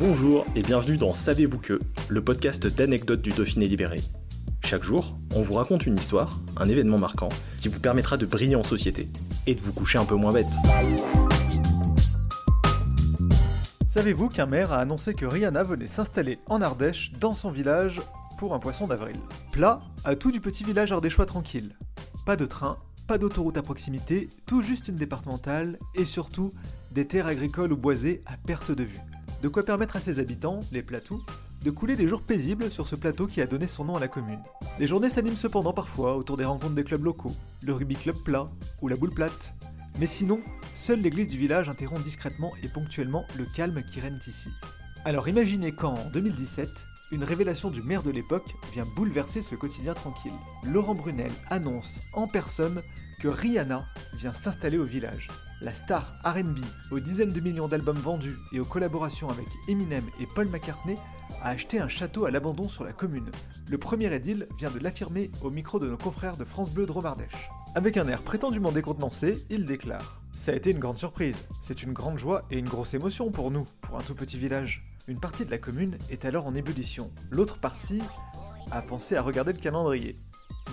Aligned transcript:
Bonjour 0.00 0.46
et 0.56 0.62
bienvenue 0.62 0.96
dans 0.96 1.12
Savez-vous 1.12 1.58
que, 1.58 1.78
le 2.08 2.24
podcast 2.24 2.66
d'anecdotes 2.66 3.20
du 3.20 3.28
Dauphiné 3.28 3.68
libéré. 3.68 4.00
Chaque 4.64 4.82
jour, 4.82 5.14
on 5.34 5.42
vous 5.42 5.52
raconte 5.52 5.84
une 5.84 5.98
histoire, 5.98 6.40
un 6.56 6.70
événement 6.70 6.98
marquant, 6.98 7.28
qui 7.58 7.68
vous 7.68 7.80
permettra 7.80 8.16
de 8.16 8.24
briller 8.24 8.56
en 8.56 8.62
société 8.62 9.08
et 9.46 9.54
de 9.54 9.60
vous 9.60 9.74
coucher 9.74 9.98
un 9.98 10.06
peu 10.06 10.14
moins 10.14 10.32
bête. 10.32 10.46
Savez-vous 13.88 14.30
qu'un 14.30 14.46
maire 14.46 14.72
a 14.72 14.78
annoncé 14.78 15.12
que 15.12 15.26
Rihanna 15.26 15.64
venait 15.64 15.86
s'installer 15.86 16.38
en 16.46 16.62
Ardèche, 16.62 17.12
dans 17.20 17.34
son 17.34 17.50
village, 17.50 18.00
pour 18.38 18.54
un 18.54 18.58
poisson 18.58 18.86
d'avril? 18.86 19.16
Plat 19.52 19.82
à 20.04 20.16
tout 20.16 20.32
du 20.32 20.40
petit 20.40 20.64
village 20.64 20.92
ardéchois 20.92 21.26
tranquille. 21.26 21.76
Pas 22.24 22.36
de 22.36 22.46
train, 22.46 22.78
pas 23.06 23.18
d'autoroute 23.18 23.58
à 23.58 23.62
proximité, 23.62 24.30
tout 24.46 24.62
juste 24.62 24.88
une 24.88 24.96
départementale, 24.96 25.78
et 25.94 26.06
surtout 26.06 26.54
des 26.90 27.06
terres 27.06 27.26
agricoles 27.26 27.74
ou 27.74 27.76
boisées 27.76 28.22
à 28.24 28.38
perte 28.38 28.70
de 28.70 28.84
vue. 28.84 29.00
De 29.42 29.48
quoi 29.48 29.62
permettre 29.62 29.96
à 29.96 30.00
ses 30.00 30.18
habitants, 30.18 30.60
les 30.70 30.82
Platous, 30.82 31.24
de 31.64 31.70
couler 31.70 31.96
des 31.96 32.06
jours 32.06 32.20
paisibles 32.20 32.70
sur 32.70 32.86
ce 32.86 32.94
plateau 32.94 33.26
qui 33.26 33.40
a 33.40 33.46
donné 33.46 33.66
son 33.66 33.84
nom 33.84 33.96
à 33.96 34.00
la 34.00 34.08
commune. 34.08 34.42
Les 34.78 34.86
journées 34.86 35.08
s'animent 35.08 35.36
cependant 35.36 35.72
parfois 35.72 36.16
autour 36.16 36.36
des 36.36 36.44
rencontres 36.44 36.74
des 36.74 36.84
clubs 36.84 37.04
locaux, 37.04 37.34
le 37.62 37.72
rugby 37.72 37.94
club 37.94 38.16
plat 38.22 38.44
ou 38.82 38.88
la 38.88 38.96
boule 38.96 39.14
plate. 39.14 39.54
Mais 39.98 40.06
sinon, 40.06 40.40
seule 40.74 41.00
l'église 41.00 41.28
du 41.28 41.38
village 41.38 41.70
interrompt 41.70 42.04
discrètement 42.04 42.52
et 42.62 42.68
ponctuellement 42.68 43.24
le 43.38 43.46
calme 43.46 43.82
qui 43.82 44.00
règne 44.00 44.18
ici. 44.26 44.50
Alors 45.06 45.26
imaginez 45.26 45.72
quand, 45.72 45.94
en 45.94 46.10
2017, 46.10 46.68
une 47.12 47.24
révélation 47.24 47.70
du 47.70 47.80
maire 47.82 48.02
de 48.02 48.10
l'époque 48.10 48.54
vient 48.72 48.86
bouleverser 48.94 49.40
ce 49.40 49.54
quotidien 49.54 49.94
tranquille. 49.94 50.32
Laurent 50.64 50.94
Brunel 50.94 51.32
annonce 51.48 51.98
en 52.12 52.28
personne 52.28 52.82
que 53.20 53.28
Rihanna 53.28 53.86
vient 54.14 54.34
s'installer 54.34 54.78
au 54.78 54.84
village. 54.84 55.28
La 55.62 55.74
star 55.74 56.14
RB, 56.24 56.58
aux 56.90 57.00
dizaines 57.00 57.34
de 57.34 57.40
millions 57.40 57.68
d'albums 57.68 57.98
vendus 57.98 58.38
et 58.50 58.60
aux 58.60 58.64
collaborations 58.64 59.28
avec 59.28 59.46
Eminem 59.68 60.04
et 60.18 60.26
Paul 60.26 60.48
McCartney, 60.48 60.96
a 61.42 61.50
acheté 61.50 61.78
un 61.78 61.88
château 61.88 62.24
à 62.24 62.30
l'abandon 62.30 62.66
sur 62.66 62.82
la 62.82 62.94
commune. 62.94 63.30
Le 63.68 63.76
premier 63.76 64.10
édile 64.14 64.48
vient 64.58 64.70
de 64.70 64.78
l'affirmer 64.78 65.30
au 65.42 65.50
micro 65.50 65.78
de 65.78 65.86
nos 65.86 65.98
confrères 65.98 66.38
de 66.38 66.44
France 66.44 66.70
Bleu 66.70 66.86
Dromardèche. 66.86 67.50
Avec 67.74 67.98
un 67.98 68.08
air 68.08 68.22
prétendument 68.22 68.72
décontenancé, 68.72 69.44
il 69.50 69.66
déclare 69.66 70.22
Ça 70.32 70.52
a 70.52 70.54
été 70.54 70.70
une 70.70 70.78
grande 70.78 70.96
surprise, 70.96 71.46
c'est 71.60 71.82
une 71.82 71.92
grande 71.92 72.18
joie 72.18 72.46
et 72.50 72.58
une 72.58 72.68
grosse 72.68 72.94
émotion 72.94 73.30
pour 73.30 73.50
nous, 73.50 73.64
pour 73.82 73.98
un 73.98 74.02
tout 74.02 74.14
petit 74.14 74.38
village. 74.38 74.82
Une 75.08 75.20
partie 75.20 75.44
de 75.44 75.50
la 75.50 75.58
commune 75.58 75.98
est 76.08 76.24
alors 76.24 76.46
en 76.46 76.54
ébullition, 76.54 77.10
l'autre 77.30 77.58
partie 77.58 78.00
a 78.70 78.80
pensé 78.80 79.14
à 79.14 79.20
regarder 79.20 79.52
le 79.52 79.58
calendrier. 79.58 80.16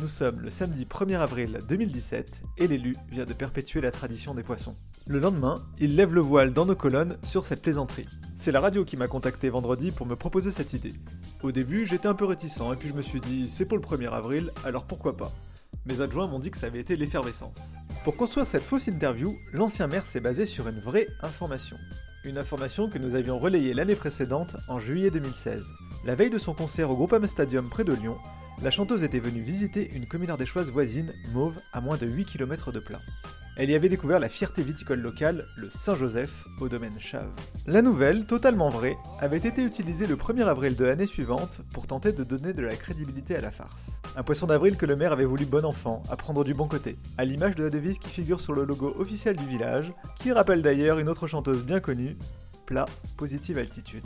Nous 0.01 0.07
sommes 0.07 0.41
le 0.41 0.51
samedi 0.51 0.85
1er 0.85 1.17
avril 1.17 1.59
2017 1.67 2.41
et 2.57 2.67
l'élu 2.67 2.95
vient 3.09 3.25
de 3.25 3.33
perpétuer 3.33 3.81
la 3.81 3.89
tradition 3.89 4.35
des 4.35 4.43
poissons. 4.43 4.75
Le 5.07 5.19
lendemain, 5.19 5.55
il 5.79 5.95
lève 5.95 6.13
le 6.13 6.21
voile 6.21 6.53
dans 6.53 6.65
nos 6.65 6.75
colonnes 6.75 7.17
sur 7.23 7.45
cette 7.45 7.63
plaisanterie. 7.63 8.07
C'est 8.35 8.51
la 8.51 8.61
radio 8.61 8.85
qui 8.85 8.95
m'a 8.95 9.07
contacté 9.07 9.49
vendredi 9.49 9.91
pour 9.91 10.05
me 10.05 10.15
proposer 10.15 10.51
cette 10.51 10.73
idée. 10.73 10.93
Au 11.41 11.51
début, 11.51 11.85
j'étais 11.87 12.07
un 12.07 12.13
peu 12.13 12.25
réticent 12.25 12.71
et 12.73 12.75
puis 12.75 12.89
je 12.89 12.93
me 12.93 13.01
suis 13.01 13.21
dit 13.21 13.49
c'est 13.49 13.65
pour 13.65 13.77
le 13.77 13.83
1er 13.83 14.11
avril, 14.11 14.51
alors 14.63 14.85
pourquoi 14.85 15.17
pas? 15.17 15.31
Mes 15.85 15.99
adjoints 16.01 16.27
m'ont 16.27 16.39
dit 16.39 16.51
que 16.51 16.57
ça 16.57 16.67
avait 16.67 16.79
été 16.79 16.95
l'effervescence. 16.95 17.57
Pour 18.03 18.15
construire 18.15 18.45
cette 18.45 18.63
fausse 18.63 18.87
interview, 18.87 19.35
l'ancien 19.51 19.87
maire 19.87 20.05
s'est 20.05 20.19
basé 20.19 20.45
sur 20.45 20.67
une 20.67 20.79
vraie 20.79 21.07
information. 21.23 21.77
Une 22.23 22.37
information 22.37 22.89
que 22.89 22.99
nous 22.99 23.15
avions 23.15 23.39
relayée 23.39 23.73
l'année 23.73 23.95
précédente, 23.95 24.57
en 24.67 24.79
juillet 24.79 25.09
2016. 25.09 25.63
La 26.05 26.15
veille 26.15 26.29
de 26.29 26.37
son 26.37 26.53
concert 26.53 26.91
au 26.91 26.95
Groupama 26.95 27.27
Stadium 27.27 27.69
près 27.69 27.83
de 27.83 27.93
Lyon, 27.93 28.17
la 28.63 28.71
chanteuse 28.71 29.03
était 29.03 29.19
venue 29.19 29.41
visiter 29.41 29.91
une 29.95 30.07
commune 30.07 30.31
ardéchoise 30.31 30.71
voisine, 30.71 31.13
Mauve, 31.33 31.59
à 31.73 31.81
moins 31.81 31.97
de 31.97 32.07
8 32.07 32.25
km 32.25 32.71
de 32.71 32.79
plat. 32.79 32.99
Elle 33.55 33.69
y 33.69 33.75
avait 33.75 33.89
découvert 33.89 34.19
la 34.19 34.29
fierté 34.29 34.61
viticole 34.61 34.99
locale, 34.99 35.45
le 35.55 35.69
Saint-Joseph, 35.69 36.45
au 36.59 36.67
domaine 36.67 36.99
Chave. 36.99 37.29
La 37.65 37.81
nouvelle, 37.81 38.25
totalement 38.25 38.69
vraie, 38.69 38.97
avait 39.19 39.37
été 39.37 39.63
utilisée 39.63 40.05
le 40.05 40.15
1er 40.15 40.45
avril 40.45 40.75
de 40.75 40.85
l'année 40.85 41.07
suivante 41.07 41.61
pour 41.73 41.87
tenter 41.87 42.11
de 42.11 42.23
donner 42.23 42.53
de 42.53 42.61
la 42.61 42.75
crédibilité 42.75 43.35
à 43.35 43.41
la 43.41 43.51
farce. 43.51 43.99
Un 44.15 44.23
poisson 44.23 44.47
d'avril 44.47 44.77
que 44.77 44.85
le 44.85 44.95
maire 44.95 45.11
avait 45.11 45.25
voulu 45.25 45.45
bon 45.45 45.65
enfant, 45.65 46.03
à 46.09 46.15
prendre 46.15 46.43
du 46.43 46.53
bon 46.53 46.67
côté, 46.67 46.97
à 47.17 47.25
l'image 47.25 47.55
de 47.55 47.63
la 47.63 47.69
devise 47.69 47.99
qui 47.99 48.09
figure 48.09 48.39
sur 48.39 48.53
le 48.53 48.63
logo 48.63 48.95
officiel 48.99 49.35
du 49.35 49.47
village, 49.47 49.91
qui 50.17 50.31
rappelle 50.31 50.61
d'ailleurs 50.61 50.99
une 50.99 51.09
autre 51.09 51.27
chanteuse 51.27 51.63
bien 51.63 51.79
connue, 51.79 52.15
plat, 52.67 52.85
positive 53.17 53.57
altitude. 53.57 54.05